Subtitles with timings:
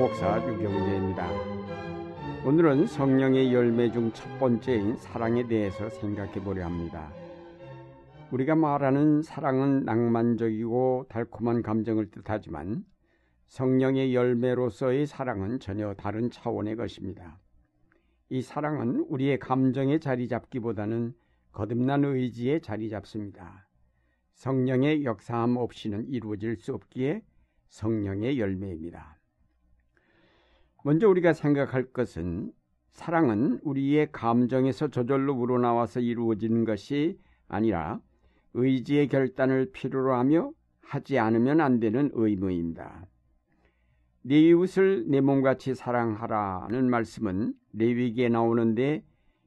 [0.00, 1.28] 목사 유경재입니다.
[2.46, 7.12] 오늘은 성령의 열매 중 첫 번째인 사랑에 대해서 생각해 보려 합니다.
[8.30, 12.82] 우리가 말하는 사랑은 낭만적이고 달콤한 감정을 뜻하지만
[13.48, 17.38] 성령의 열매로서의 사랑은 전혀 다른 차원의 것입니다.
[18.30, 21.12] 이 사랑은 우리의 감정에 자리 잡기보다는
[21.52, 23.68] 거듭난 의지에 자리 잡습니다.
[24.32, 27.22] 성령의 역사함 없이는 이루어질 수 없기에
[27.68, 29.19] 성령의 열매입니다.
[30.82, 32.52] 먼저 우리가 생각할 것은
[32.92, 38.00] 사랑은 우리의 감정에서 저절로 우러나와서 이루어지는 것이 아니라
[38.54, 43.06] 의지의 결단을 필요로 하며 하지 않으면 안 되는 의무입니다.
[44.22, 49.04] 네 이웃을 내 몸같이 사랑하라는 말씀은 레위기에 나오는데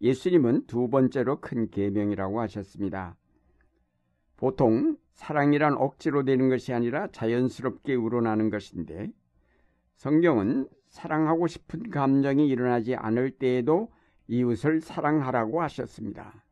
[0.00, 3.16] 예수님은 두 번째로 큰 계명이라고 하셨습니다.
[4.36, 9.10] 보통 사랑이란 억지로 되는 것이 아니라 자연스럽게 우러나는 것인데
[9.96, 13.92] 성경은 사랑하고 싶은 감정이 일어나지 않을 때에도
[14.28, 16.44] 이웃을 사랑하라고 하셨습니다.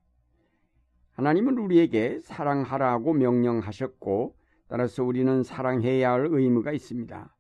[1.13, 4.37] 하나님은 우리에게 사랑하라고 명령하셨고
[4.69, 7.37] 따라서 우리는 사랑해야 할 의무가 있습니다.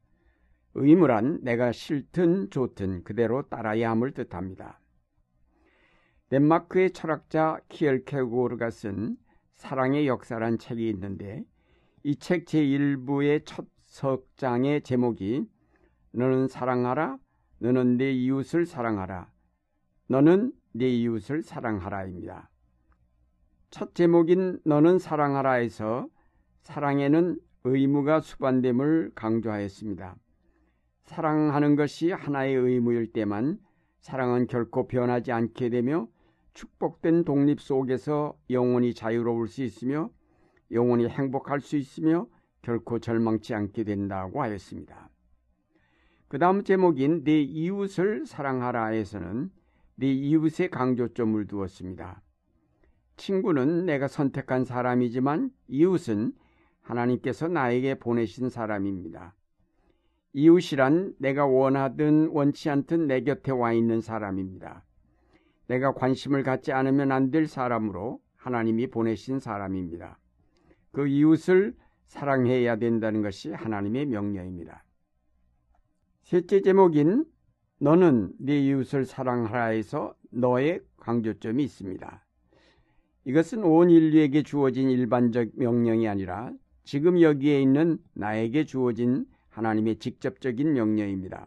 [0.74, 4.80] 의무란 내가 싫든 좋든 그대로 따라야 함을 뜻합니다.
[6.28, 9.16] 덴마크의 철학자 키엘케고르가 쓴
[9.54, 11.44] 사랑의 역사란 책이 있는데
[12.04, 15.46] 이 책 제1부의 첫 석장의 제목이
[16.12, 17.18] 너는 사랑하라
[17.58, 19.30] 너는 내 이웃을 사랑하라
[20.08, 22.50] 너는 내 이웃을 사랑하라입니다.
[23.70, 26.08] 첫 제목인 너는 사랑하라에서
[26.62, 30.16] 사랑에는 의무가 수반됨을 강조하였습니다.
[31.04, 33.58] 사랑하는 것이 하나의 의무일 때만
[34.00, 36.08] 사랑은 결코 변하지 않게 되며
[36.54, 40.10] 축복된 독립 속에서 영원히 자유로울 수 있으며
[40.70, 42.26] 영원히 행복할 수 있으며
[42.60, 45.11] 결코 절망치 않게 된다고 하였습니다.
[46.32, 49.50] 그 다음 제목인 내 이웃을 사랑하라에서는
[49.96, 52.22] 내 이웃의 강조점을 두었습니다.
[53.18, 56.32] 친구는 내가 선택한 사람이지만 이웃은
[56.80, 59.34] 하나님께서 나에게 보내신 사람입니다.
[60.32, 64.86] 이웃이란 내가 원하든 원치 않든 내 곁에 와 있는 사람입니다.
[65.66, 70.18] 내가 관심을 갖지 않으면 안 될 사람으로 하나님이 보내신 사람입니다.
[70.92, 71.76] 그 이웃을
[72.06, 74.82] 사랑해야 된다는 것이 하나님의 명령입니다.
[76.32, 77.26] 셋째 제목인
[77.78, 82.26] 너는 네 이웃을 사랑하라에서 너의 강조점이 있습니다.
[83.26, 86.50] 이것은 온 인류에게 주어진 일반적 명령이 아니라
[86.84, 91.44] 지금 여기에 있는 나에게 주어진 하나님의 직접적인 명령입니다.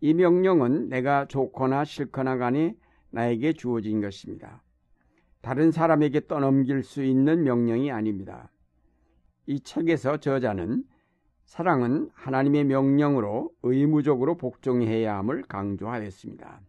[0.00, 2.76] 이 명령은 내가 좋거나 싫거나 간에
[3.10, 4.62] 나에게 주어진 것입니다.
[5.40, 8.48] 다른 사람에게 떠넘길 수 있는 명령이 아닙니다.
[9.46, 10.84] 이 책에서 저자는
[11.52, 16.62] 사랑은 하나님의 명령으로 의무적으로 복종해야 함을 강조하였습니다.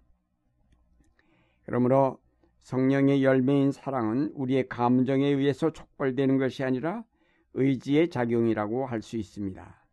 [1.63, 2.19] 그러므로
[2.59, 7.05] 성령의 열매인 사랑은 우리의 감정에 의해서 촉발되는 것이 아니라
[7.53, 9.85] 의지의 작용이라고 할 수 있습니다.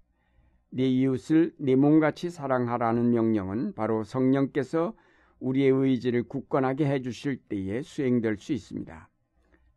[0.71, 4.95] 네 이웃을 네 몸같이 사랑하라는 명령은 바로 성령께서
[5.39, 9.09] 우리의 의지를 굳건하게 해주실 때에 수행될 수 있습니다.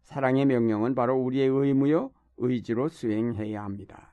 [0.02, 4.13] 사랑의 명령은 바로 우리의 의무요 의지로 수행해야 합니다.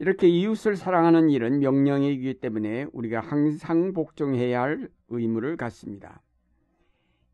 [0.00, 6.22] 이렇게 이웃을 사랑하는 일은 명령이기 때문에 우리가 항상 복종해야 할 의무를 갖습니다.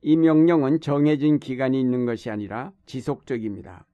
[0.03, 3.87] 이 명령은 정해진 기간이 있는 것이 아니라 지속적입니다.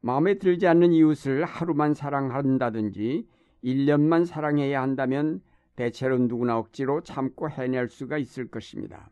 [0.00, 3.26] 마음에 들지 않는 이웃을 하루만 사랑한다든지
[3.62, 5.42] 1년만 사랑해야 한다면
[5.76, 9.10] 대체로 누구나 억지로 참고 해낼 수가 있을 것입니다.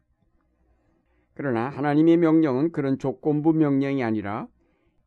[1.34, 4.48] 그러나 하나님의 명령은 그런 조건부 명령이 아니라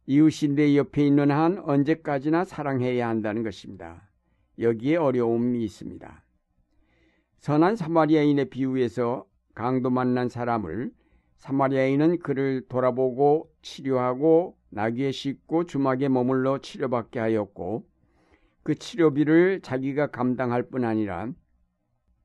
[0.07, 4.07] 이웃이 내 옆에 있는 한 언제까지나 사랑해야 한다는 것입니다.
[4.59, 6.23] 여기에 어려움이 있습니다.
[7.39, 9.25] 선한 사마리아인의 비유에서
[9.55, 10.91] 강도 만난 사람을
[11.37, 17.85] 사마리아인은 그를 돌아보고 치료하고 나귀에 싣고 주막에 머물러 치료받게 하였고
[18.63, 21.31] 그 치료비를 자기가 감당할 뿐 아니라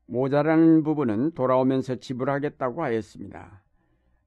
[0.05, 3.63] 모자라는 부분은 돌아오면서 지불하겠다고 하였습니다.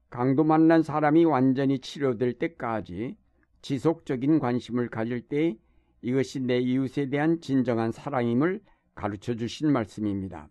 [0.09, 3.17] 강도 만난 사람이 완전히 치료될 때까지
[3.65, 5.57] 지속적인 관심을 가질 때
[6.03, 8.61] 이것이 내 이웃에 대한 진정한 사랑임을
[8.93, 10.47] 가르쳐 주신 말씀입니다.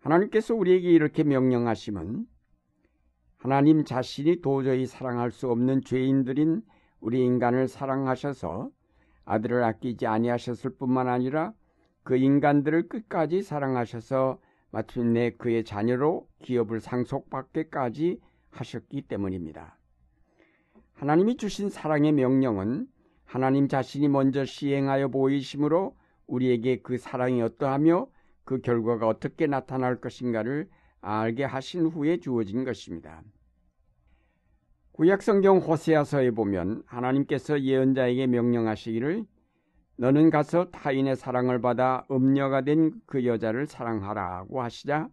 [0.00, 2.26] 하나님께서 우리에게 이렇게 명령하시면
[3.38, 6.60] 하나님 자신이 도저히 사랑할 수 없는 죄인들인
[7.00, 8.68] 우리 인간을 사랑하셔서
[9.24, 11.54] 아들을 아끼지 아니하셨을 뿐만 아니라
[12.02, 14.38] 그 인간들을 끝까지 사랑하셔서
[14.72, 18.20] 마침내 그의 자녀로 기업을 상속받게까지
[18.50, 19.75] 하셨기 때문입니다.
[20.96, 22.86] 하나님이 주신 사랑의 명령은
[23.24, 25.94] 하나님 자신이 먼저 시행하여 보이심으로
[26.26, 28.08] 우리에게 그 사랑이 어떠하며
[28.44, 30.68] 그 결과가 어떻게 나타날 것인가를
[31.02, 33.22] 알게 하신 후에 주어진 것입니다.
[34.92, 39.26] 구약성경 호세아서에 보면 하나님께서 예언자에게 명령하시기를
[39.98, 45.08] 너는 가서 타인의 사랑을 받아 음녀가 된 그 여자를 사랑하라고 하시자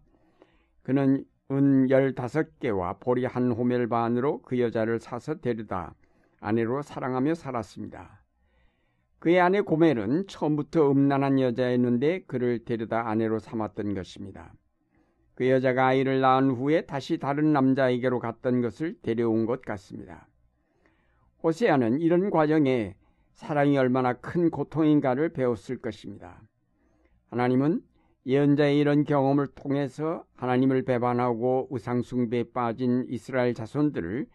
[0.81, 5.94] 그는 은 열다섯 개와 보리 한 호멜 반으로 그 여자를 사서 데려다
[6.39, 8.23] 아내로 사랑하며 살았습니다.
[9.19, 14.53] 그의 아내 고멜은 처음부터 음란한 여자였는데 그를 데려다 아내로 삼았던 것입니다.
[15.35, 20.27] 그 여자가 아이를 낳은 후에 다시 다른 남자에게로 갔던 것을 데려온 것 같습니다.
[21.41, 22.95] 호세아는 이런 과정에
[23.33, 26.41] 사랑이 얼마나 큰 고통인가를 배웠을 것입니다.
[27.29, 27.81] 하나님은
[28.25, 34.28] 예언자의 이런 경험을 통해서 하나님을 배반하고 우상숭배에 빠진 이스라엘 자손들을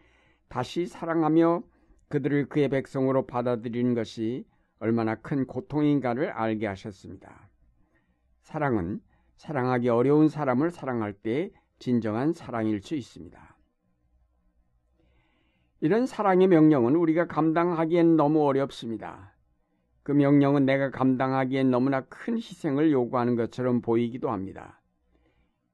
[0.48, 1.62] 다시 사랑하며
[2.08, 4.44] 그들을 그의 백성으로 받아들이는 것이
[4.78, 7.48] 얼마나 큰 고통인가를 알게 하셨습니다.
[8.42, 9.00] 사랑은
[9.36, 13.56] 사랑하기 어려운 사람을 사랑할 때 진정한 사랑일 수 있습니다.
[15.80, 19.37] 이런 사랑의 명령은 우리가 감당하기엔 너무 어렵습니다.
[20.08, 24.80] 그 명령은 내가 감당하기엔 너무나 큰 희생을 요구하는 것처럼 보이기도 합니다.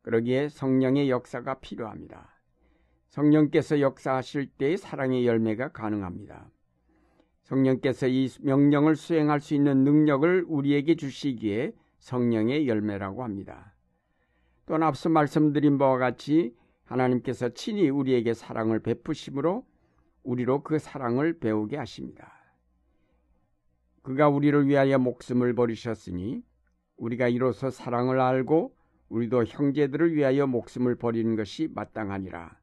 [0.03, 2.35] 그러기에 성령의 역사가 필요합니다.
[3.11, 6.51] 성령께서 역사하실 때 사랑의 열매가 가능합니다.
[7.45, 13.77] 성령께서 이 명령을 수행할 수 있는 능력을 우리에게 주시기에 성령의 열매라고 합니다.
[14.67, 16.57] 또한 앞서 말씀드린 바와 같이
[16.87, 19.65] 하나님께서 친히 우리에게 사랑을 베푸심으로
[20.25, 22.44] 우리로 그 사랑을 배우게 하십니다.
[24.05, 26.43] 그가 우리를 위하여 목숨을 버리셨으니
[26.99, 28.77] 우리가 이로써 사랑을 알고
[29.09, 32.55] 우리도 형제들을 위하여 목숨을 버리는 것이 마땅하니라.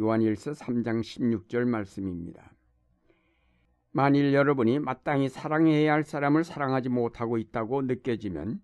[0.00, 2.54] 요한일서 3장 16절 말씀입니다.
[3.92, 8.60] 만일 여러분이 마땅히 사랑해야 할 사람을 사랑하지 못하고 있다고 느껴지면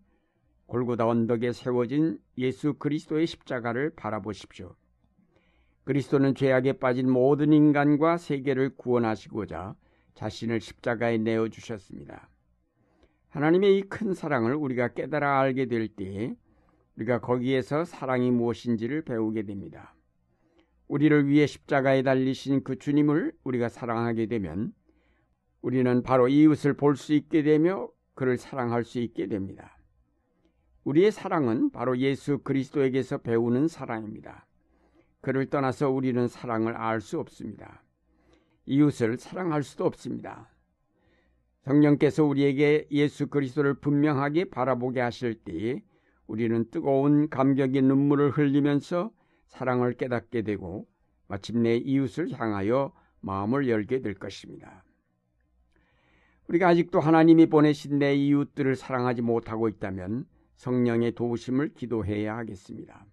[0.64, 4.74] 골고다 언덕에 세워진 예수 그리스도의 십자가를 바라보십시오.
[5.84, 9.74] 그리스도는 죄악에 빠진 모든 인간과 세계를 구원하시고자
[10.14, 12.28] 자신을 십자가에 내어 주셨습니다.
[13.28, 16.36] 하나님의 이 큰 사랑을 우리가 깨달아 알게 될 때에
[16.96, 19.94] 우리가 거기에서 사랑이 무엇인지를 배우게 됩니다.
[20.86, 24.72] 우리를 위해 십자가에 달리신 그 주님을 우리가 사랑하게 되면
[25.62, 29.76] 우리는 바로 이웃을 볼 수 있게 되며 그를 사랑할 수 있게 됩니다.
[30.84, 34.46] 우리의 사랑은 바로 예수 그리스도에게서 배우는 사랑입니다.
[35.22, 37.82] 그를 떠나서 우리는 사랑을 알 수 없습니다.
[38.66, 40.50] 이웃을 사랑할 수도 없습니다.
[41.62, 45.82] 성령께서 우리에게 예수 그리스도를 분명하게 바라보게 하실 때에
[46.26, 49.10] 우리는 뜨거운 감격의 눈물을 흘리면서
[49.46, 50.86] 사랑을 깨닫게 되고
[51.26, 54.84] 마침내 이웃을 향하여 마음을 열게 될 것입니다.
[56.48, 60.26] 우리가 아직도 하나님이 보내신 내 이웃들을 사랑하지 못하고 있다면
[60.56, 63.06] 성령의 도우심을 기도해야 하겠습니다.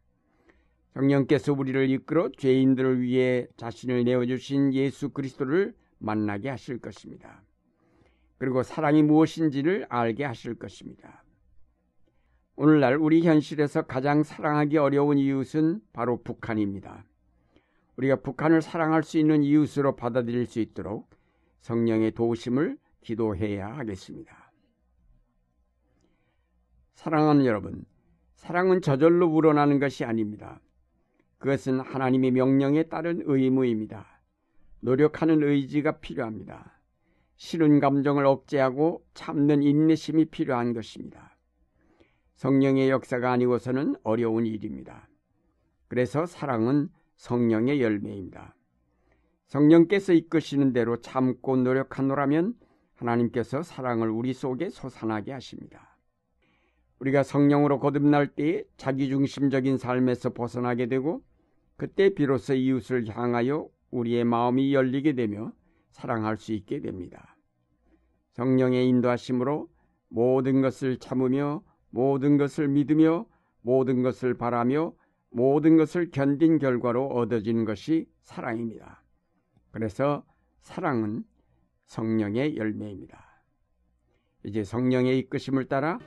[0.93, 7.43] 성령께서 우리를 이끌어 죄인들을 위해 자신을 내어주신 예수 그리스도를 만나게 하실 것입니다.
[8.37, 11.23] 그리고 사랑이 무엇인지를 알게 하실 것입니다.
[12.55, 17.05] 오늘날 우리 현실에서 가장 사랑하기 어려운 이웃은 바로 북한입니다.
[17.97, 21.09] 우리가 북한을 사랑할 수 있는 이웃으로 받아들일 수 있도록
[21.61, 24.51] 성령의 도우심을 기도해야 하겠습니다.
[26.95, 27.85] 사랑하는 여러분,
[28.35, 30.59] 사랑은 저절로 우러나는 것이 아닙니다.
[31.41, 34.05] 그것은 하나님의 명령에 따른 의무입니다.
[34.79, 36.79] 노력하는 의지가 필요합니다.
[37.35, 41.35] 싫은 감정을 억제하고 참는 인내심이 필요한 것입니다.
[42.35, 45.09] 성령의 역사가 아니고서는 어려운 일입니다.
[45.87, 48.55] 그래서 사랑은 성령의 열매입니다.
[49.47, 52.53] 성령께서 이끄시는 대로 참고 노력하노라면
[52.93, 55.97] 하나님께서 사랑을 우리 속에 솟아나게 하십니다.
[56.99, 61.23] 우리가 성령으로 거듭날 때 자기중심적인 삶에서 벗어나게 되고
[61.81, 65.51] 그때 비로소 이웃을 향하여 우리의 마음이 열리게 되며
[65.89, 67.35] 사랑할 수 있게 됩니다.
[68.33, 69.67] 성령의 인도하심으로
[70.09, 73.25] 모든 것을 참으며 모든 것을 믿으며
[73.61, 74.93] 모든 것을 바라며
[75.31, 79.03] 모든 것을 견딘 결과로 얻어지는 것이 사랑입니다.
[79.71, 80.23] 그래서
[80.59, 81.23] 사랑은
[81.87, 83.43] 성령의 열매입니다.
[84.45, 85.97] 이제 성령의 이끄심을 따라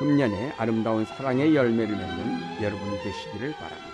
[0.00, 3.91] 금년에 아름다운 사랑의 열매를 맺는 여러분이 되시기를 바랍니다.